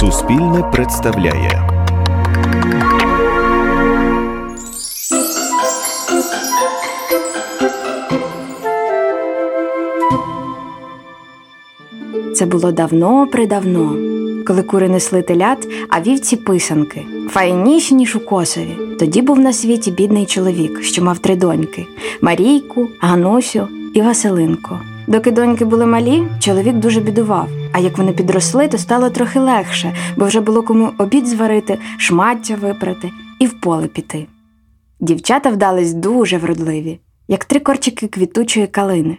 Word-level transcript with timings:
Суспільне 0.00 0.62
представляє. 0.72 1.68
Це 12.34 12.46
було 12.46 12.72
давно 12.72 13.26
придавно, 13.26 13.96
коли 14.46 14.62
кури 14.62 14.88
несли 14.88 15.22
телят, 15.22 15.68
а 15.88 16.00
вівці 16.00 16.36
писанки, 16.36 17.06
файніші, 17.28 17.94
ніж 17.94 18.16
у 18.16 18.20
косові. 18.20 18.76
Тоді 18.98 19.22
був 19.22 19.38
на 19.38 19.52
світі 19.52 19.90
бідний 19.90 20.26
чоловік, 20.26 20.82
що 20.82 21.04
мав 21.04 21.18
три 21.18 21.36
доньки 21.36 21.86
Марійку, 22.20 22.88
Ганусю 23.00 23.68
і 23.94 24.02
Василинку. 24.02 24.78
Доки 25.06 25.30
доньки 25.30 25.64
були 25.64 25.86
малі, 25.86 26.22
чоловік 26.38 26.74
дуже 26.74 27.00
бідував. 27.00 27.48
А 27.72 27.78
як 27.78 27.98
вони 27.98 28.12
підросли, 28.12 28.68
то 28.68 28.78
стало 28.78 29.10
трохи 29.10 29.40
легше, 29.40 29.94
бо 30.16 30.24
вже 30.24 30.40
було 30.40 30.62
кому 30.62 30.92
обід 30.98 31.26
зварити, 31.26 31.78
шмаття 31.98 32.54
випрати 32.54 33.10
і 33.38 33.46
в 33.46 33.60
поле 33.60 33.86
піти. 33.86 34.26
Дівчата 35.00 35.50
вдались 35.50 35.94
дуже 35.94 36.38
вродливі, 36.38 36.98
як 37.28 37.44
три 37.44 37.60
корчики 37.60 38.06
квітучої 38.06 38.66
калини. 38.66 39.16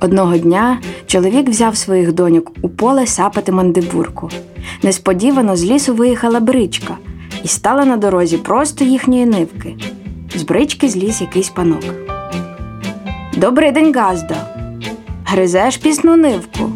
Одного 0.00 0.38
дня 0.38 0.80
чоловік 1.06 1.48
взяв 1.48 1.76
своїх 1.76 2.12
доньок 2.12 2.52
у 2.62 2.68
поле 2.68 3.06
сапати 3.06 3.52
мандибурку. 3.52 4.30
Несподівано 4.82 5.56
з 5.56 5.64
лісу 5.64 5.94
виїхала 5.94 6.40
бричка 6.40 6.96
і 7.44 7.48
стала 7.48 7.84
на 7.84 7.96
дорозі 7.96 8.36
просто 8.38 8.84
їхньої 8.84 9.26
нивки. 9.26 9.76
З 10.34 10.42
брички 10.42 10.88
зліз 10.88 11.20
якийсь 11.20 11.48
панок. 11.48 11.84
Добрий 13.36 13.72
день, 13.72 13.94
Газда. 13.94 14.36
Гризеш 15.24 15.76
пісну 15.76 16.16
нивку. 16.16 16.72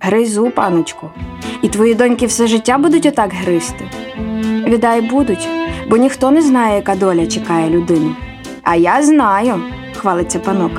Гризу, 0.00 0.50
паночку. 0.50 1.10
І 1.62 1.68
твої 1.68 1.94
доньки 1.94 2.26
все 2.26 2.46
життя 2.46 2.78
будуть 2.78 3.06
отак 3.06 3.32
гризти. 3.32 3.84
Відай 4.66 5.00
будуть, 5.00 5.48
бо 5.90 5.96
ніхто 5.96 6.30
не 6.30 6.42
знає, 6.42 6.76
яка 6.76 6.94
доля 6.94 7.26
чекає 7.26 7.70
людину. 7.70 8.16
А 8.62 8.76
я 8.76 9.02
знаю, 9.02 9.60
хвалиться 9.96 10.38
панок. 10.38 10.72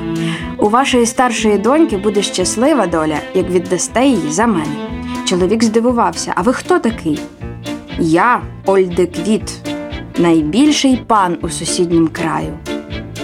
У 0.58 0.68
вашої 0.68 1.06
старшої 1.06 1.58
доньки 1.58 1.96
буде 1.96 2.22
щаслива 2.22 2.86
доля, 2.86 3.16
як 3.34 3.50
віддасте 3.50 4.04
її 4.04 4.30
за 4.30 4.46
мене. 4.46 4.76
Чоловік 5.24 5.64
здивувався. 5.64 6.32
А 6.36 6.42
ви 6.42 6.52
хто 6.52 6.78
такий? 6.78 7.20
Я 7.98 8.42
Ольдеквіт, 8.66 9.52
найбільший 10.18 10.96
пан 11.06 11.38
у 11.42 11.48
сусіднім 11.48 12.08
краю. 12.08 12.58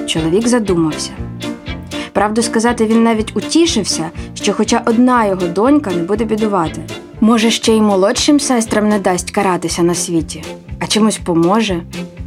Чоловік 0.06 0.48
задумався. 0.48 1.10
Правду 2.18 2.42
сказати, 2.42 2.86
він 2.86 3.02
навіть 3.02 3.36
утішився, 3.36 4.10
що 4.34 4.52
хоча 4.52 4.82
одна 4.86 5.26
його 5.26 5.46
донька 5.46 5.90
не 5.90 6.02
буде 6.02 6.24
бідувати. 6.24 6.82
Може, 7.20 7.50
ще 7.50 7.76
й 7.76 7.80
молодшим 7.80 8.40
сестрам 8.40 8.88
не 8.88 8.98
дасть 8.98 9.30
каратися 9.30 9.82
на 9.82 9.94
світі, 9.94 10.44
а 10.80 10.86
чомусь 10.86 11.18
поможе, 11.18 11.82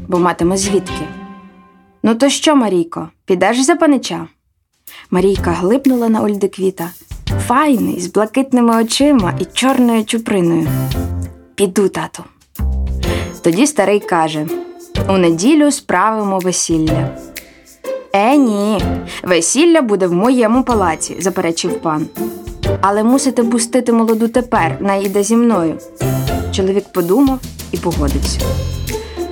бо 0.07 0.19
матиме 0.19 0.57
звідки. 0.57 1.05
Ну, 2.03 2.15
то 2.15 2.29
що, 2.29 2.55
Марійко, 2.55 3.09
підеш 3.25 3.61
за 3.61 3.75
панича? 3.75 4.27
Марійка 5.09 5.51
глипнула 5.51 6.09
на 6.09 6.21
Ольдеквіта. 6.21 6.89
Файний, 7.47 8.01
з 8.01 8.07
блакитними 8.07 8.81
очима 8.83 9.33
і 9.39 9.45
чорною 9.45 10.05
чуприною. 10.05 10.67
Піду, 11.55 11.89
тату. 11.89 12.23
Тоді 13.41 13.67
старий 13.67 13.99
каже: 13.99 14.47
у 15.09 15.17
неділю 15.17 15.71
справимо 15.71 16.39
весілля. 16.39 17.09
Е, 18.13 18.37
ні, 18.37 18.83
весілля 19.23 19.81
буде 19.81 20.07
в 20.07 20.13
моєму 20.13 20.63
палаці, 20.63 21.15
заперечив 21.19 21.79
пан. 21.81 22.07
Але 22.81 23.03
мусите 23.03 23.43
пустити 23.43 23.93
молоду 23.93 24.27
тепер, 24.27 24.77
найде 24.79 25.23
зі 25.23 25.35
мною. 25.35 25.75
Чоловік 26.51 26.85
подумав 26.93 27.39
і 27.71 27.77
погодився. 27.77 28.39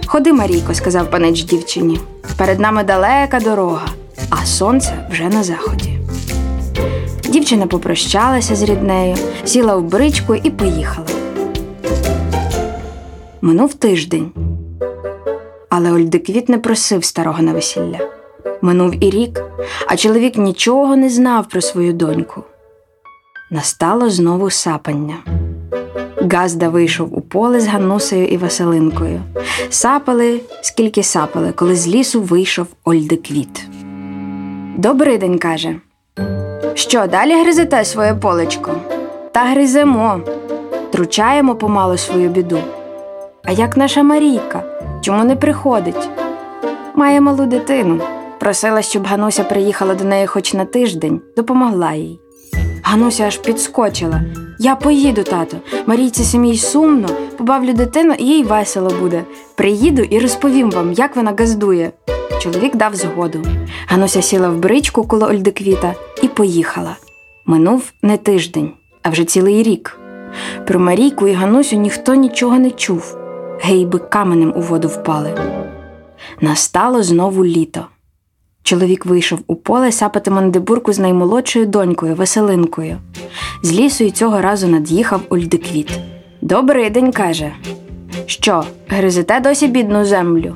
Ходи, 0.06 0.34
Марійко, 0.34 0.74
сказав 0.74 1.12
панич 1.12 1.44
дівчині. 1.44 2.00
Перед 2.38 2.60
нами 2.60 2.84
далека 2.84 3.40
дорога, 3.40 3.88
а 4.30 4.46
сонце 4.46 5.08
вже 5.12 5.24
на 5.24 5.44
заході. 5.44 6.00
Дівчина 7.30 7.68
попрощалася 7.68 8.56
з 8.56 8.64
ріднею, 8.64 9.18
сіла 9.46 9.76
в 9.76 9.84
бричку 9.84 10.36
і 10.36 10.50
поїхала. 10.50 11.08
Минув 13.42 13.74
тиждень. 13.74 14.32
Але 15.70 15.92
Ольдиквіт 15.92 16.50
не 16.50 16.58
просив 16.60 17.06
старого 17.06 17.42
на 17.42 17.54
весілля. 17.54 18.00
Минув 18.62 19.04
і 19.04 19.10
рік, 19.10 19.44
а 19.88 19.96
чоловік 19.96 20.38
нічого 20.38 20.96
не 20.96 21.10
знав 21.10 21.50
про 21.50 21.62
свою 21.62 21.94
доньку. 21.94 22.44
Настало 23.52 24.10
знову 24.10 24.50
сапання. 24.50 25.16
Газда 26.32 26.70
вийшов 26.70 27.18
у 27.18 27.22
поле 27.22 27.60
з 27.60 27.68
Ганнусею 27.68 28.28
і 28.28 28.38
Василинкою. 28.38 29.22
Сапали, 29.70 30.42
скільки 30.62 31.04
сапали, 31.04 31.52
коли 31.52 31.76
з 31.76 31.88
лісу 31.88 32.22
вийшов 32.22 32.68
Ольдиквіт. 32.86 33.68
Добрий 34.78 35.18
день, 35.18 35.40
каже. 35.40 35.76
Що, 36.74 37.08
далі 37.08 37.42
гризете 37.42 37.86
своє 37.86 38.14
полечко? 38.14 38.72
Та 39.32 39.46
гриземо, 39.46 40.22
тручаємо 40.92 41.56
помалу 41.56 41.98
свою 41.98 42.30
біду. 42.30 42.60
А 43.44 43.52
як 43.52 43.78
наша 43.78 44.04
Марійка? 44.04 44.64
Чому 45.02 45.24
не 45.24 45.36
приходить? 45.36 46.10
Має 46.96 47.22
малу 47.22 47.46
дитину. 47.46 48.02
Просила, 48.40 48.82
щоб 48.82 49.06
Гануся 49.08 49.44
приїхала 49.44 49.96
до 49.96 50.04
неї 50.04 50.28
хоч 50.28 50.54
на 50.54 50.66
тиждень, 50.66 51.22
допомогла 51.38 51.94
їй. 51.94 52.20
Гануся 52.84 53.24
аж 53.24 53.38
підскочила. 53.38 54.22
Я 54.60 54.76
поїду, 54.76 55.24
тато. 55.24 55.58
Марійці 55.86 56.24
самій 56.24 56.58
сумно, 56.58 57.08
побавлю 57.38 57.74
дитину, 57.74 58.14
і 58.18 58.26
їй 58.26 58.44
весело 58.44 58.92
буде. 59.00 59.24
Приїду 59.56 60.02
і 60.02 60.20
розповім 60.20 60.72
вам, 60.72 60.94
як 60.94 61.16
вона 61.16 61.34
газдує. 61.40 61.92
Чоловік 62.40 62.76
дав 62.76 62.96
згоду. 62.96 63.44
Гануся 63.88 64.22
сіла 64.22 64.50
в 64.50 64.58
бричку 64.58 65.04
коло 65.04 65.28
Ольдиквіта 65.28 65.94
і 66.22 66.28
поїхала. 66.28 66.96
Минув 67.46 67.92
не 68.02 68.18
тиждень, 68.18 68.72
а 69.04 69.10
вже 69.10 69.26
цілий 69.26 69.64
рік. 69.64 70.00
Про 70.68 70.80
Марійку 70.80 71.28
і 71.28 71.34
Ганусю 71.34 71.76
ніхто 71.76 72.16
нічого 72.16 72.60
не 72.60 72.72
чув. 72.72 73.18
Гейби 73.62 74.00
каменем 74.00 74.54
у 74.56 74.62
воду 74.62 74.88
впали. 74.88 75.34
Настало 76.42 77.04
знову 77.04 77.46
літо. 77.46 77.86
Чоловік 78.64 79.06
вийшов 79.06 79.40
у 79.48 79.56
поле 79.56 79.92
сапати 79.92 80.32
мандибурку 80.32 80.94
з 80.94 81.00
наймолодшою 81.00 81.66
донькою 81.66 82.16
Веселинкою. 82.16 82.98
З 83.64 83.72
лісу 83.72 84.04
й 84.04 84.12
цього 84.12 84.42
разу 84.42 84.68
над'їхав 84.68 85.22
Ольдиквіт. 85.30 86.00
Добрий 86.42 86.90
день, 86.90 87.12
каже. 87.12 87.52
Що, 88.26 88.64
гризете 88.88 89.40
досі 89.40 89.68
бідну 89.68 90.06
землю? 90.06 90.56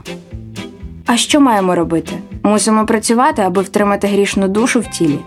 А 1.05 1.17
що 1.17 1.39
маємо 1.39 1.75
робити? 1.75 2.11
Мусимо 2.43 2.85
працювати, 2.85 3.41
аби 3.41 3.61
втримати 3.61 4.07
грішну 4.07 4.47
душу 4.47 4.79
в 4.79 4.87
тілі. 4.87 5.19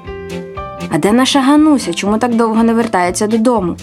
А 0.91 0.99
де 0.99 1.13
наша 1.13 1.41
Гануся? 1.41 1.95
Чому 1.95 2.19
так 2.19 2.35
довго 2.35 2.63
не 2.63 2.75
вертається 2.75 3.27
додому? 3.27 3.77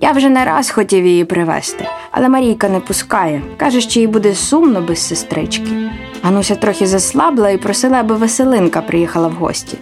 Я 0.00 0.12
вже 0.12 0.28
не 0.28 0.44
раз 0.44 0.70
хотів 0.70 1.06
її 1.06 1.24
привезти, 1.24 1.86
але 2.10 2.28
Марійка 2.28 2.68
не 2.68 2.80
пускає. 2.80 3.42
Каже, 3.56 3.80
що 3.80 4.00
їй 4.00 4.06
буде 4.06 4.34
сумно 4.34 4.80
без 4.80 4.98
сестрички. 4.98 5.90
Гануся 6.22 6.54
трохи 6.54 6.86
заслабла 6.86 7.50
і 7.50 7.58
просила, 7.58 7.96
аби 7.96 8.14
Веселинка 8.14 8.82
приїхала 8.82 9.28
в 9.28 9.32
гості, 9.32 9.78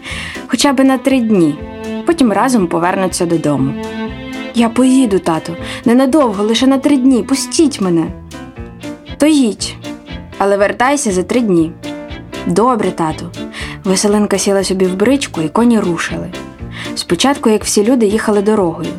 хоча 0.47 0.73
б 0.73 0.85
на 0.85 0.99
три 0.99 1.21
дні. 1.21 1.59
Потім 2.07 2.33
разом 2.33 2.67
повернуться 2.67 3.27
додому. 3.27 3.73
Я 4.55 4.69
поїду, 4.69 5.19
тату, 5.19 5.57
ненадовго, 5.85 6.45
лише 6.45 6.67
на 6.67 6.79
три 6.79 6.97
дні. 6.97 7.23
Пустіть 7.23 7.81
мене. 7.81 8.07
То 9.19 9.27
їдь, 9.27 9.75
але 10.39 10.57
вертайся 10.57 11.13
за 11.13 11.23
три 11.23 11.41
дні. 11.41 11.73
Добре, 12.47 12.91
тату. 12.91 13.31
Веселинка 13.85 14.39
сіла 14.39 14.65
собі 14.65 14.87
в 14.87 14.97
бричку, 14.97 15.41
і 15.41 15.49
коні 15.49 15.81
рушили. 15.81 16.33
Спочатку, 16.95 17.51
як 17.51 17.65
всі 17.65 17.85
люди, 17.85 18.07
їхали 18.07 18.43
дорогою. 18.43 18.91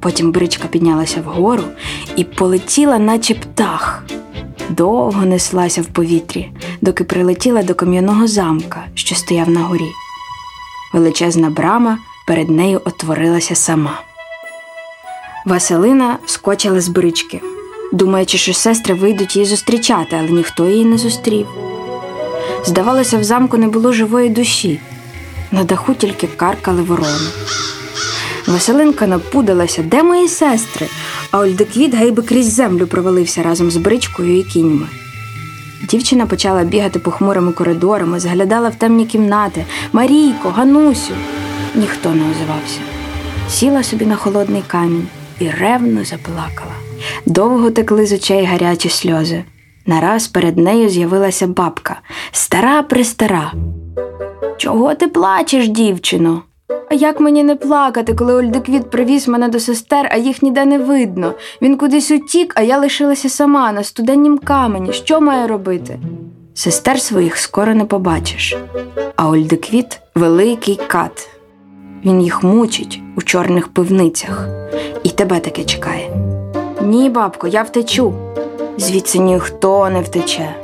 Потім 0.00 0.32
бричка 0.32 0.68
піднялася 0.68 1.20
вгору 1.20 1.62
і 2.16 2.24
полетіла, 2.24 2.98
наче 2.98 3.34
птах. 3.34 4.04
Довго 4.68 5.26
неслася 5.26 5.82
в 5.82 5.86
повітрі, 5.86 6.50
доки 6.80 7.04
прилетіла 7.04 7.62
до 7.62 7.74
кам'яного 7.74 8.26
замка, 8.26 8.84
що 8.94 9.14
стояв 9.14 9.48
на 9.48 9.60
горі. 9.60 9.90
Величезна 10.92 11.50
брама 11.50 11.98
перед 12.26 12.50
нею 12.50 12.80
отворилася 12.84 13.54
сама. 13.54 14.00
Василина 15.46 16.18
вскочила 16.24 16.80
з 16.80 16.88
брички, 16.88 17.40
думаючи, 17.92 18.38
що 18.38 18.54
сестри 18.54 18.94
вийдуть 18.94 19.36
її 19.36 19.48
зустрічати, 19.48 20.16
але 20.18 20.30
ніхто 20.30 20.68
її 20.68 20.84
не 20.84 20.98
зустрів. 20.98 21.46
Здавалося, 22.64 23.18
в 23.18 23.24
замку 23.24 23.56
не 23.56 23.68
було 23.68 23.92
живої 23.92 24.28
душі, 24.28 24.80
на 25.52 25.64
даху 25.64 25.94
тільки 25.94 26.26
каркали 26.26 26.82
ворони. 26.82 27.28
Василинка 28.46 29.06
напудалася, 29.06 29.82
де 29.82 30.02
мої 30.02 30.28
сестри, 30.28 30.86
а 31.30 31.38
Ольдеквіт 31.38 31.94
гайби 31.94 32.22
крізь 32.22 32.52
землю 32.52 32.86
провалився 32.86 33.42
разом 33.42 33.70
з 33.70 33.76
бричкою 33.76 34.38
і 34.38 34.42
кіньми. 34.42 34.86
Дівчина 35.88 36.26
почала 36.26 36.64
бігати 36.64 36.98
похмурими 36.98 37.52
коридорами, 37.52 38.20
заглядала 38.20 38.68
в 38.68 38.74
темні 38.74 39.06
кімнати 39.06 39.64
Марійко, 39.92 40.48
Ганусю. 40.48 41.14
Ніхто 41.74 42.08
не 42.08 42.22
озивався. 42.30 42.80
Сіла 43.50 43.82
собі 43.82 44.06
на 44.06 44.16
холодний 44.16 44.62
камінь 44.66 45.08
і 45.38 45.50
ревно 45.50 46.04
заплакала. 46.04 46.72
Довго 47.26 47.70
текли 47.70 48.06
з 48.06 48.12
очей 48.12 48.44
гарячі 48.44 48.88
сльози. 48.88 49.44
Нараз 49.86 50.26
перед 50.26 50.58
нею 50.58 50.88
з'явилася 50.88 51.46
бабка, 51.46 52.00
стара 52.32 52.82
престара. 52.82 53.52
Чого 54.56 54.94
ти 54.94 55.08
плачеш, 55.08 55.68
дівчино? 55.68 56.42
А 56.90 56.94
як 56.94 57.20
мені 57.20 57.42
не 57.44 57.56
плакати, 57.56 58.14
коли 58.14 58.34
Ольдеквіт 58.34 58.90
привіз 58.90 59.28
мене 59.28 59.48
до 59.48 59.60
сестер, 59.60 60.08
а 60.12 60.16
їх 60.16 60.42
ніде 60.42 60.64
не 60.64 60.78
видно. 60.78 61.34
Він 61.62 61.76
кудись 61.76 62.10
утік, 62.10 62.52
а 62.56 62.62
я 62.62 62.78
лишилася 62.78 63.28
сама 63.28 63.72
на 63.72 63.82
студеннім 63.82 64.38
камені. 64.38 64.92
Що 64.92 65.20
маю 65.20 65.48
робити? 65.48 65.98
Сестер 66.54 67.00
своїх 67.00 67.36
скоро 67.36 67.74
не 67.74 67.84
побачиш. 67.84 68.56
А 69.16 69.28
Ольдеквіт 69.28 70.00
великий 70.14 70.80
кат. 70.86 71.28
Він 72.04 72.22
їх 72.22 72.42
мучить 72.42 73.00
у 73.16 73.22
чорних 73.22 73.68
пивницях, 73.68 74.48
і 75.02 75.08
тебе 75.08 75.40
таке 75.40 75.64
чекає. 75.64 76.10
Ні, 76.82 77.10
бабко, 77.10 77.46
я 77.46 77.62
втечу. 77.62 78.14
Звідси 78.78 79.18
ніхто 79.18 79.90
не 79.90 80.00
втече, 80.00 80.54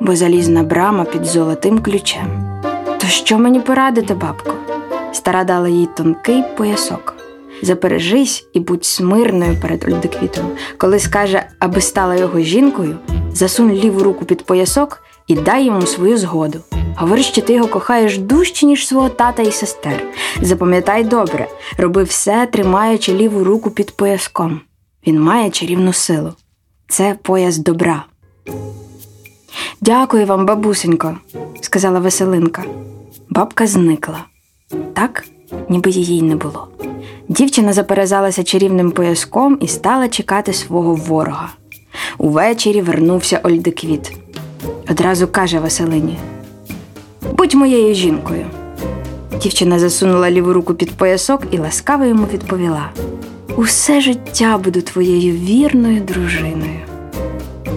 бо 0.00 0.16
залізна 0.16 0.62
брама 0.62 1.04
під 1.04 1.24
золотим 1.24 1.78
ключем. 1.78 2.60
То 2.98 3.06
що 3.06 3.38
мені 3.38 3.60
порадити, 3.60 4.14
бабко? 4.14 4.57
Стара 5.12 5.44
дала 5.44 5.68
їй 5.68 5.88
тонкий 5.96 6.44
поясок. 6.56 7.14
Запережись 7.62 8.48
і 8.52 8.60
будь 8.60 8.84
смирною 8.84 9.56
перед 9.62 9.84
Ольдеквітом. 9.84 10.50
Коли 10.78 10.98
скаже, 10.98 11.46
аби 11.58 11.80
стала 11.80 12.14
його 12.14 12.40
жінкою, 12.40 12.96
засунь 13.32 13.72
ліву 13.72 14.02
руку 14.02 14.24
під 14.24 14.42
поясок 14.46 15.02
і 15.26 15.34
дай 15.34 15.64
йому 15.64 15.82
свою 15.82 16.18
згоду. 16.18 16.60
Говори, 16.96 17.22
що 17.22 17.42
ти 17.42 17.52
його 17.52 17.68
кохаєш 17.68 18.18
дужче, 18.18 18.66
ніж 18.66 18.86
свого 18.88 19.08
тата 19.08 19.42
і 19.42 19.52
сестер. 19.52 20.02
Запам'ятай 20.42 21.04
добре, 21.04 21.48
роби 21.78 22.02
все, 22.02 22.48
тримаючи 22.52 23.14
ліву 23.14 23.44
руку 23.44 23.70
під 23.70 23.96
пояском. 23.96 24.60
Він 25.06 25.20
має 25.20 25.50
чарівну 25.50 25.92
силу. 25.92 26.32
Це 26.88 27.16
пояс 27.22 27.58
добра. 27.58 28.04
Дякую 29.80 30.26
вам, 30.26 30.46
бабусенько, 30.46 31.18
сказала 31.60 31.98
Веселинка. 31.98 32.64
Бабка 33.30 33.66
зникла 33.66 34.24
так, 34.94 35.24
ніби 35.68 35.90
її 35.90 36.18
й 36.18 36.22
не 36.22 36.36
було. 36.36 36.68
Дівчина 37.28 37.72
заперезалася 37.72 38.42
чарівним 38.44 38.90
пояском 38.90 39.58
і 39.60 39.68
стала 39.68 40.08
чекати 40.08 40.52
свого 40.52 40.94
ворога. 40.94 41.48
Увечері 42.18 42.80
вернувся 42.80 43.40
Ольдеквіт. 43.42 44.12
Одразу 44.90 45.28
каже 45.28 45.60
Василині: 45.60 46.18
Будь 47.36 47.54
моєю 47.54 47.94
жінкою. 47.94 48.46
Дівчина 49.42 49.78
засунула 49.78 50.30
ліву 50.30 50.52
руку 50.52 50.74
під 50.74 50.90
поясок 50.90 51.42
і 51.50 51.58
ласкаво 51.58 52.04
йому 52.04 52.26
відповіла: 52.32 52.90
Усе 53.56 54.00
життя 54.00 54.58
буду 54.58 54.82
твоєю 54.82 55.32
вірною 55.32 56.00
дружиною. 56.00 56.80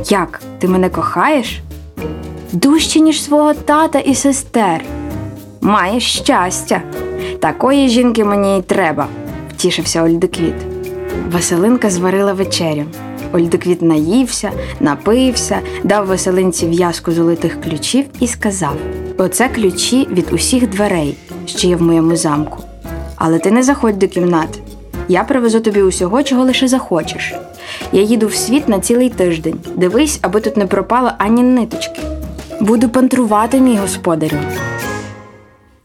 Як 0.10 0.42
ти 0.60 0.68
мене 0.68 0.90
кохаєш? 0.90 1.62
Дужче, 2.52 3.00
ніж 3.00 3.24
свого 3.24 3.54
тата 3.54 4.00
і 4.00 4.16
сестер. 4.16 4.84
Маєш 5.62 6.13
щастя. 6.18 6.81
Такої 7.40 7.90
жінки 7.90 8.25
мені 8.25 8.58
й 8.58 8.62
треба, 8.62 9.08
втішився 9.50 10.04
Ольдеквіт. 10.04 10.54
Василинка 11.31 11.90
зварила 11.90 12.34
вечерю. 12.34 12.84
Ольдеквіт 13.34 13.81
наївся, 13.81 14.52
напився, 14.80 15.60
дав 15.84 16.08
Василинці 16.08 16.68
в'язку 16.68 17.12
золотих 17.12 17.62
ключів 17.62 18.06
і 18.19 18.28
сказав: 18.28 18.75
Оце 19.18 19.50
ключі 19.50 20.08
від 20.12 20.34
усіх 20.34 20.69
дверей, 20.69 21.18
що 21.46 21.68
є 21.68 21.75
в 21.75 21.81
моєму 21.81 22.16
замку. 22.16 22.64
Але 23.16 23.40
ти 23.40 23.52
не 23.52 23.64
заходь 23.64 24.00
до 24.00 24.07
кімнат. 24.07 24.60
Я 25.07 25.24
привезу 25.24 25.60
тобі 25.60 25.81
усього, 25.81 26.24
чого 26.24 26.44
лише 26.44 26.68
захочеш. 26.68 27.34
Я 27.92 28.02
їду 28.02 28.28
в 28.28 28.36
світ 28.36 28.69
на 28.69 28.80
цілий 28.80 29.10
тиждень. 29.10 29.60
Дивись, 29.75 30.19
аби 30.22 30.42
тут 30.42 30.57
не 30.57 30.66
пропало 30.66 31.12
ані 31.18 31.44
ниточки. 31.44 32.02
Буду 32.62 32.90
пантрувати, 32.90 33.60
мій 33.60 33.78
господарю. 33.78 34.38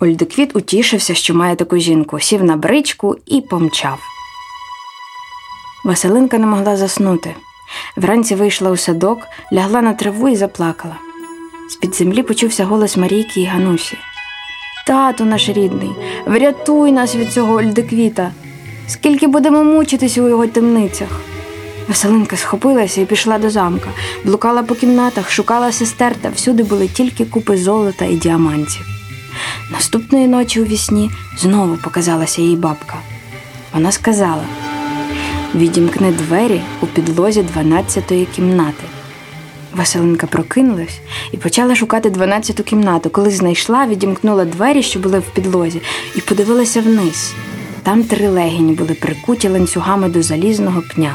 Ольдеквіт 0.06 0.56
утішився, 0.56 1.14
що 1.14 1.34
має 1.34 1.56
таку 1.56 1.78
жінку, 1.78 2.20
сів 2.20 2.44
на 2.44 2.56
бричку 2.56 3.16
і 3.26 3.40
помчав. 3.40 3.98
Василинка 5.84 6.38
не 6.38 6.46
могла 6.46 6.76
заснути. 6.76 7.34
Вранці 7.96 8.34
вийшла 8.34 8.70
у 8.70 8.76
садок, 8.76 9.18
лягла 9.52 9.82
на 9.82 9.94
траву 9.94 10.28
і 10.28 10.36
заплакала. 10.36 10.96
З-під 11.70 11.94
землі 11.94 12.22
почувся 12.22 12.64
голос 12.64 12.96
Марійки 12.96 13.40
і 13.40 13.44
Ганусі. 13.44 13.98
Тату 14.86 15.24
наш 15.24 15.48
рідний, 15.48 15.90
врятуй 16.26 16.92
нас 16.92 17.16
від 17.16 17.32
цього 17.32 17.54
Ольдеквіта. 17.54 18.32
Скільки 18.88 19.26
будемо 19.26 19.64
мучитися 19.64 20.22
у 20.22 20.28
його 20.28 20.46
темницях. 20.46 21.20
Василинка 21.88 22.36
схопилася 22.36 23.00
і 23.00 23.04
пішла 23.04 23.38
до 23.38 23.50
замка, 23.50 23.90
блукала 24.24 24.62
по 24.62 24.74
кімнатах, 24.74 25.30
шукала 25.30 25.72
сестер, 25.72 26.14
та 26.20 26.28
всюди 26.28 26.62
були 26.62 26.88
тільки 26.88 27.24
купи 27.24 27.56
золота 27.56 28.04
і 28.04 28.16
діамантів. 28.16 28.95
Наступної 29.70 30.28
ночі 30.28 30.60
у 30.60 30.64
вісні 30.64 31.10
знову 31.38 31.76
показалася 31.76 32.42
їй 32.42 32.56
бабка. 32.56 32.96
Вона 33.74 33.92
сказала: 33.92 34.44
Відімкни 35.54 36.12
двері 36.12 36.60
у 36.80 36.86
підлозі 36.86 37.42
дванадцятої 37.42 38.26
кімнати. 38.26 38.84
Василинка 39.74 40.26
прокинулась 40.26 41.00
і 41.32 41.36
почала 41.36 41.74
шукати 41.74 42.10
дванадцяту 42.10 42.62
кімнату. 42.62 43.10
Коли 43.10 43.30
знайшла, 43.30 43.86
відімкнула 43.86 44.44
двері, 44.44 44.82
що 44.82 44.98
були 45.00 45.18
в 45.18 45.34
підлозі, 45.34 45.80
і 46.14 46.20
подивилася 46.20 46.80
вниз. 46.80 47.34
Там 47.82 48.04
три 48.04 48.28
легені 48.28 48.72
були 48.72 48.94
прикуті 48.94 49.48
ланцюгами 49.48 50.08
до 50.08 50.22
залізного 50.22 50.82
пня. 50.94 51.14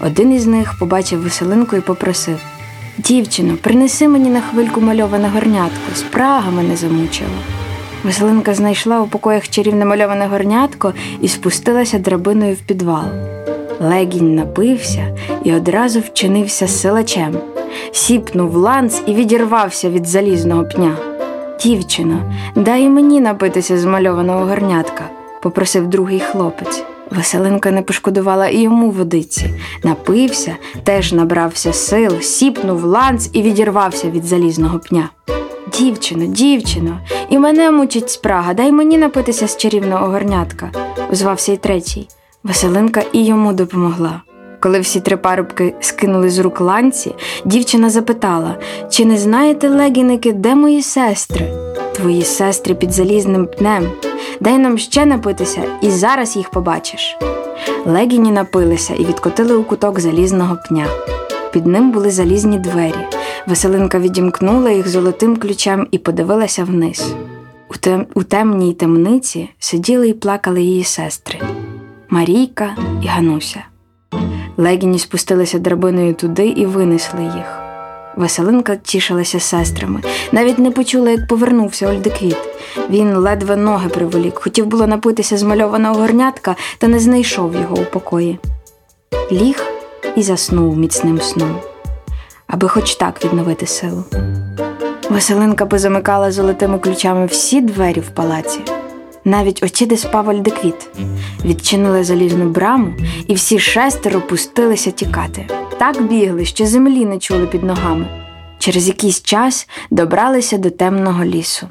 Один 0.00 0.32
із 0.32 0.46
них 0.46 0.74
побачив 0.78 1.22
Василинку 1.22 1.76
і 1.76 1.80
попросив 1.80 2.38
Дівчино, 2.98 3.56
принеси 3.60 4.08
мені 4.08 4.30
на 4.30 4.40
хвильку 4.40 4.80
мальоване 4.80 5.28
горнятко, 5.28 5.94
спрага 5.94 6.50
мене 6.50 6.76
замучила. 6.76 7.59
Веселинка 8.04 8.54
знайшла 8.54 9.00
у 9.00 9.06
покоях 9.06 9.48
чарівне 9.48 9.84
мальоване 9.84 10.26
горнятко 10.26 10.94
і 11.20 11.28
спустилася 11.28 11.98
драбиною 11.98 12.54
в 12.54 12.58
підвал. 12.58 13.04
Легінь 13.80 14.34
напився 14.34 15.16
і 15.44 15.54
одразу 15.54 16.00
вчинився 16.00 16.68
силачем, 16.68 17.38
сіпнув 17.92 18.56
ланц 18.56 19.02
і 19.06 19.14
відірвався 19.14 19.90
від 19.90 20.06
залізного 20.06 20.64
пня. 20.64 20.96
Дівчино, 21.62 22.32
дай 22.56 22.88
мені 22.88 23.20
напитися 23.20 23.78
з 23.78 23.84
мальованого 23.84 24.44
горнятка, 24.44 25.04
попросив 25.42 25.86
другий 25.86 26.20
хлопець. 26.20 26.89
Веселинка 27.10 27.70
не 27.70 27.82
пошкодувала 27.82 28.48
і 28.48 28.60
йому 28.60 28.90
водиці. 28.90 29.50
Напився, 29.84 30.56
теж 30.84 31.12
набрався 31.12 31.72
сил, 31.72 32.20
сіпнув 32.20 32.84
ланц 32.84 33.30
і 33.32 33.42
відірвався 33.42 34.10
від 34.10 34.24
залізного 34.24 34.78
пня. 34.78 35.10
Дівчино, 35.78 36.26
дівчино, 36.26 37.00
і 37.28 37.38
мене 37.38 37.70
мучить 37.70 38.10
спрага, 38.10 38.54
дай 38.54 38.72
мені 38.72 38.98
напитися 38.98 39.48
з 39.48 39.56
чарівного 39.56 40.06
горнятка, 40.06 40.70
озвався 41.12 41.52
й 41.52 41.56
третій. 41.56 42.08
Василинка 42.44 43.02
і 43.12 43.24
йому 43.24 43.52
допомогла. 43.52 44.22
Коли 44.60 44.80
всі 44.80 45.00
три 45.00 45.16
парубки 45.16 45.74
скинули 45.80 46.30
з 46.30 46.38
рук 46.38 46.60
ланці, 46.60 47.14
дівчина 47.44 47.90
запитала: 47.90 48.58
чи 48.90 49.04
не 49.04 49.16
знаєте, 49.16 49.68
легіники, 49.68 50.32
де 50.32 50.54
мої 50.54 50.82
сестри? 50.82 51.52
Твої 51.96 52.22
сестри 52.22 52.74
під 52.74 52.92
залізним 52.92 53.46
пнем. 53.46 53.90
Дай 54.40 54.58
нам 54.58 54.78
ще 54.78 55.06
напитися, 55.06 55.62
і 55.82 55.90
зараз 55.90 56.36
їх 56.36 56.50
побачиш. 56.50 57.18
Легіні 57.86 58.32
напилися 58.32 58.94
і 58.94 59.04
відкотили 59.04 59.56
у 59.56 59.64
куток 59.64 60.00
залізного 60.00 60.58
пня. 60.68 60.86
Під 61.52 61.66
ним 61.66 61.90
були 61.90 62.10
залізні 62.10 62.58
двері. 62.58 63.06
Веселинка 63.46 63.98
відімкнула 63.98 64.70
їх 64.70 64.88
золотим 64.88 65.36
ключем 65.36 65.86
і 65.90 65.98
подивилася 65.98 66.64
вниз. 66.64 67.14
У, 67.70 67.76
тем... 67.76 68.06
У 68.14 68.22
темній 68.22 68.74
темниці 68.74 69.50
сиділи 69.58 70.08
і 70.08 70.14
плакали 70.14 70.62
її 70.62 70.84
сестри 70.84 71.40
Марійка 72.08 72.76
і 73.02 73.06
Гануся. 73.06 73.64
Легіні 74.56 74.98
спустилися 74.98 75.58
драбиною 75.58 76.14
туди 76.14 76.48
і 76.48 76.66
винесли 76.66 77.22
їх. 77.22 77.59
Веселинка 78.16 78.76
тішилася 78.76 79.40
сестрами, 79.40 80.00
навіть 80.32 80.58
не 80.58 80.70
почула, 80.70 81.10
як 81.10 81.26
повернувся 81.28 81.88
Ольдеквіт. 81.88 82.38
Він 82.90 83.16
ледве 83.16 83.56
ноги 83.56 83.88
приволік, 83.88 84.38
хотів 84.38 84.66
було 84.66 84.86
напитися 84.86 85.36
з 85.36 85.42
мальованого 85.42 85.94
горнятка, 85.94 86.56
та 86.78 86.88
не 86.88 87.00
знайшов 87.00 87.54
його 87.54 87.76
у 87.76 87.84
покої. 87.84 88.38
Ліг 89.32 89.64
і 90.16 90.22
заснув 90.22 90.76
міцним 90.76 91.20
сном 91.20 91.56
аби 92.50 92.68
хоч 92.68 92.94
так 92.94 93.24
відновити 93.24 93.66
силу. 93.66 94.04
Василинка 95.10 95.66
позамикала 95.66 96.32
золотими 96.32 96.78
ключами 96.78 97.26
всі 97.26 97.60
двері 97.60 98.00
в 98.00 98.08
палаці, 98.10 98.60
навіть 99.24 99.62
очі, 99.62 99.86
де 99.86 99.96
спав 99.96 100.28
Ольдеквіт, 100.28 100.88
відчинили 101.44 102.04
залізну 102.04 102.44
браму, 102.44 102.92
і 103.26 103.34
всі 103.34 103.58
шестеро 103.58 104.20
пустилися 104.20 104.90
тікати. 104.90 105.46
Так 105.80 106.02
бігли, 106.02 106.44
що 106.44 106.66
землі 106.66 107.04
не 107.04 107.18
чули 107.18 107.46
під 107.46 107.62
ногами. 107.62 108.06
Через 108.58 108.88
якийсь 108.88 109.22
час 109.22 109.68
добралися 109.90 110.58
до 110.58 110.70
темного 110.70 111.24
лісу. 111.24 111.68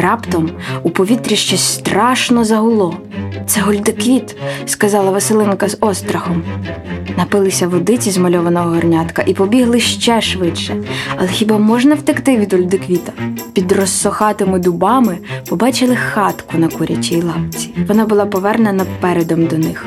Раптом 0.00 0.50
у 0.82 0.90
повітрі 0.90 1.36
щось 1.36 1.62
страшно 1.62 2.44
загуло. 2.44 2.96
Це 3.46 3.60
гольдеквіт, 3.60 4.36
сказала 4.66 5.10
Василинка 5.10 5.68
з 5.68 5.76
острахом. 5.80 6.42
Напилися 7.16 7.68
водиці 7.68 8.10
з 8.10 8.18
мальованого 8.18 8.70
горнятка 8.70 9.22
і 9.26 9.34
побігли 9.34 9.80
ще 9.80 10.20
швидше. 10.20 10.76
Але 11.16 11.28
хіба 11.28 11.58
можна 11.58 11.94
втекти 11.94 12.36
від 12.36 12.52
гольдеквіта? 12.52 13.12
Під 13.52 13.72
розсохатими 13.72 14.58
дубами 14.58 15.18
побачили 15.48 15.96
хатку 15.96 16.58
на 16.58 16.68
курячій 16.68 17.22
лапці. 17.22 17.70
Вона 17.88 18.04
була 18.04 18.26
повернена 18.26 18.86
передом 19.00 19.46
до 19.46 19.58
них. 19.58 19.86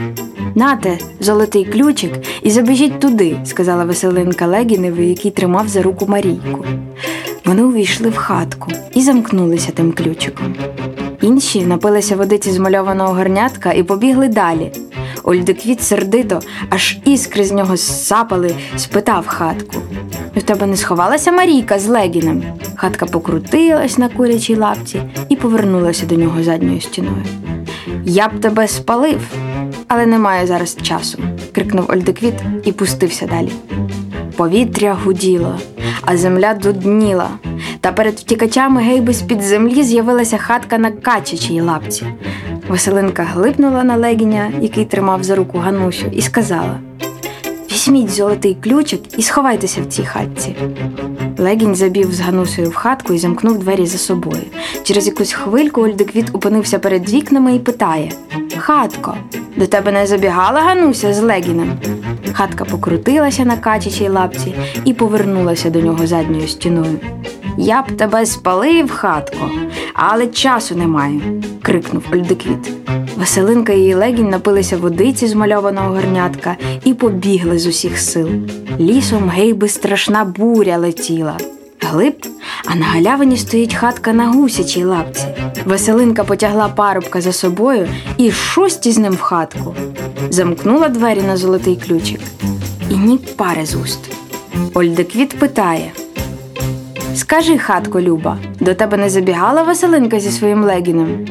Нате, 0.58 0.98
золотий 1.20 1.66
ключик, 1.66 2.12
і 2.42 2.50
забіжіть 2.50 3.00
туди, 3.00 3.38
сказала 3.46 3.86
Веселинка 3.86 4.48
Легіневі, 4.48 5.10
який 5.10 5.32
тримав 5.32 5.68
за 5.68 5.82
руку 5.82 6.06
Марійку. 6.08 6.66
Вони 7.46 7.64
увійшли 7.64 8.10
в 8.10 8.16
хатку 8.16 8.72
і 8.94 9.02
замкнулися 9.02 9.72
тим 9.72 9.92
ключиком. 9.92 10.56
Інші 11.22 11.66
напилися 11.66 12.16
водиці 12.16 12.52
з 12.52 12.58
мальованого 12.58 13.14
горнятка 13.14 13.72
і 13.72 13.84
побігли 13.84 14.28
далі. 14.28 14.72
Ольдеквіт 15.24 15.84
сердито, 15.84 16.40
аж 16.70 16.98
іскри 17.06 17.44
з 17.44 17.52
нього 17.52 17.78
сапали, 17.78 18.56
спитав 18.78 19.28
хатку. 19.28 19.78
У 20.36 20.42
тебе 20.42 20.68
не 20.68 20.78
сховалася 20.78 21.32
Марійка 21.32 21.80
з 21.80 21.88
Легінем? 21.88 22.44
Хатка 22.76 23.06
покрутилась 23.06 23.98
на 23.98 24.10
курячій 24.10 24.56
лапці 24.56 25.02
і 25.30 25.36
повернулася 25.36 26.06
до 26.06 26.16
нього 26.16 26.44
задньою 26.44 26.82
стіною. 26.82 27.24
Я 28.06 28.28
б 28.28 28.40
тебе 28.40 28.68
спалив, 28.68 29.22
але 29.88 30.06
немає 30.06 30.48
зараз 30.48 30.78
часу, 30.82 31.18
крикнув 31.56 31.86
Ольдеквіт 31.92 32.34
і 32.64 32.72
пустився 32.72 33.28
далі. 33.28 33.52
Повітря 34.36 34.98
гуділо, 35.04 35.60
а 36.02 36.18
земля 36.18 36.54
дудніла. 36.54 37.30
Та 37.82 37.92
перед 37.92 38.14
втікачами 38.14 38.82
гейби 38.82 39.14
з 39.14 39.22
під 39.22 39.42
землі 39.42 39.84
з'явилася 39.84 40.38
хатка 40.38 40.78
на 40.78 40.92
качачій 40.92 41.62
лапці. 41.62 42.06
Василинка 42.68 43.24
глипнула 43.24 43.84
на 43.84 43.96
легіня, 43.96 44.52
який 44.62 44.86
тримав 44.86 45.24
за 45.24 45.36
руку 45.36 45.58
Ганусю, 45.58 46.06
і 46.12 46.22
сказала: 46.22 46.80
Візьміть 47.72 48.10
золотий 48.10 48.58
ключик 48.64 49.02
і 49.18 49.22
сховайтеся 49.22 49.82
в 49.82 49.86
цій 49.86 50.04
хатці. 50.04 50.56
Легінь 51.38 51.76
забів 51.76 52.14
з 52.14 52.20
Ганусею 52.20 52.70
в 52.70 52.76
хатку 52.76 53.14
і 53.14 53.18
замкнув 53.18 53.60
двері 53.60 53.86
за 53.86 53.98
собою. 53.98 54.44
Через 54.84 55.08
якусь 55.08 55.34
хвильку 55.34 55.82
Ольдеквіт 55.82 56.30
опинився 56.34 56.80
перед 56.80 57.10
вікнами 57.10 57.56
і 57.56 57.60
питає: 57.60 58.12
Хатко, 58.68 59.16
до 59.56 59.68
тебе 59.68 59.92
не 59.92 60.08
забігала 60.08 60.62
Гануся 60.62 61.14
з 61.14 61.22
Легінем? 61.22 61.72
Хатка 62.34 62.66
покрутилася 62.66 63.46
на 63.46 63.58
качачій 63.58 64.10
лапці 64.10 64.56
і 64.86 64.94
повернулася 64.94 65.70
до 65.70 65.82
нього 65.82 66.08
задньою 66.08 66.48
стіною. 66.48 67.00
Я 67.58 67.82
б 67.82 67.98
тебе 67.98 68.26
спалив, 68.26 68.92
хатко, 68.92 69.50
але 69.94 70.28
часу 70.28 70.76
немає, 70.76 71.22
крикнув 71.62 72.04
Ольдеквіт. 72.14 72.72
Веселинка 73.18 73.74
і 73.74 73.94
Легінь 73.94 74.30
напилися 74.30 74.78
водиці 74.78 75.28
з 75.28 75.34
мальованого 75.34 75.90
горнятка 75.90 76.58
і 76.84 76.94
побігли 76.94 77.60
з 77.60 77.68
усіх 77.68 78.00
сил. 78.00 78.30
Лісом 78.80 79.30
гейби 79.30 79.68
страшна 79.68 80.26
буря 80.26 80.78
летіла. 80.78 81.38
Глиб, 81.92 82.28
а 82.66 82.76
на 82.76 82.86
галявині 82.86 83.38
стоїть 83.38 83.74
хатка 83.74 84.14
на 84.14 84.28
гусячій 84.28 84.84
лапці. 84.84 85.26
Веселинка 85.66 86.24
потягла 86.24 86.70
парубка 86.70 87.22
за 87.22 87.34
собою 87.34 87.88
і 88.18 88.32
шості 88.32 88.92
з 88.92 88.98
ним 88.98 89.14
в 89.14 89.20
хатку. 89.20 89.76
Замкнула 90.30 90.90
двері 90.90 91.22
на 91.22 91.38
золотий 91.38 91.76
ключик. 91.76 92.20
І 92.90 92.96
ні 92.96 93.18
пари 93.18 93.66
з 93.66 93.76
уст. 93.76 94.00
Ольдеквіт 94.74 95.40
питає 95.40 95.92
Скажи, 97.16 97.58
хатко, 97.58 98.02
Люба, 98.02 98.38
до 98.60 98.74
тебе 98.74 98.98
не 98.98 99.10
забігала 99.10 99.64
Василинка 99.64 100.20
зі 100.20 100.32
своїм 100.32 100.64
легіном? 100.64 101.26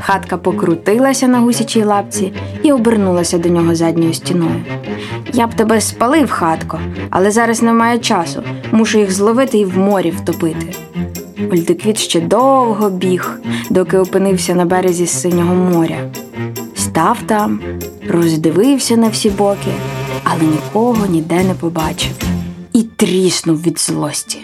Хатка 0.00 0.36
покрутилася 0.36 1.28
на 1.28 1.40
гусячій 1.40 1.84
лапці 1.84 2.32
і 2.62 2.72
обернулася 2.72 3.38
до 3.38 3.48
нього 3.48 3.74
задньою 3.74 4.14
стіною. 4.14 4.64
Я 5.32 5.46
б 5.46 5.54
тебе 5.54 5.80
спалив, 5.80 6.30
хатко, 6.30 6.80
але 7.10 7.30
зараз 7.30 7.62
немає 7.62 7.98
часу. 7.98 8.42
Мушу 8.72 8.98
їх 8.98 9.12
зловити 9.12 9.58
і 9.58 9.64
в 9.64 9.78
морі 9.78 10.10
втопити. 10.10 10.74
Ольдеквіт 11.52 11.98
ще 11.98 12.20
довго 12.20 12.90
біг, 12.90 13.40
доки 13.70 13.98
опинився 13.98 14.54
на 14.54 14.64
березі 14.64 15.06
синього 15.06 15.54
моря. 15.54 16.10
Став 16.76 17.18
там, 17.26 17.60
роздивився 18.08 18.96
на 18.96 19.08
всі 19.08 19.30
боки, 19.30 19.72
але 20.24 20.42
нікого 20.42 21.06
ніде 21.06 21.44
не 21.44 21.54
побачив 21.54 22.12
і 22.72 22.82
тріснув 22.82 23.62
від 23.62 23.80
злості. 23.80 24.38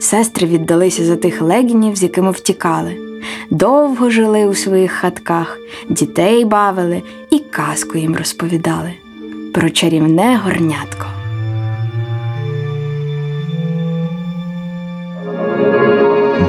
Сестри 0.00 0.46
віддалися 0.46 1.04
за 1.04 1.16
тих 1.16 1.42
легінів, 1.42 1.96
з 1.96 2.02
якими 2.02 2.30
втікали. 2.30 3.07
Довго 3.50 4.10
жили 4.10 4.46
у 4.46 4.54
своїх 4.54 4.92
хатках, 4.92 5.58
дітей 5.88 6.44
бавили 6.44 7.02
і 7.30 7.38
казку 7.38 7.98
їм 7.98 8.16
розповідали 8.16 8.92
про 9.54 9.70
чарівне 9.70 10.40
горнятко. 10.44 11.06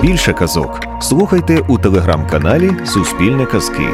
Більше 0.02 0.34
казок 0.34 0.80
слухайте 1.02 1.66
у 1.68 1.78
телеграм-каналі 1.78 2.72
Суспільне 2.86 3.46
Казки. 3.46 3.88